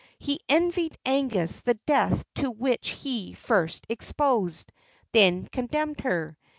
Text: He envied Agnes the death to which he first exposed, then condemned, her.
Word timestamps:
He 0.17 0.39
envied 0.49 0.97
Agnes 1.05 1.59
the 1.59 1.75
death 1.85 2.23
to 2.33 2.49
which 2.49 2.89
he 2.89 3.33
first 3.35 3.85
exposed, 3.87 4.71
then 5.11 5.45
condemned, 5.45 5.99
her. 6.01 6.39